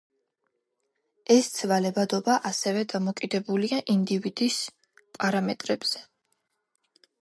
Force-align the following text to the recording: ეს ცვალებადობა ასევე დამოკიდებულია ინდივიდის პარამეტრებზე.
ეს 1.35 1.49
ცვალებადობა 1.57 2.39
ასევე 2.53 2.83
დამოკიდებულია 2.95 3.83
ინდივიდის 3.97 4.61
პარამეტრებზე. 5.21 6.05